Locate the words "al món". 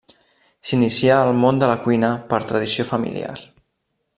1.25-1.61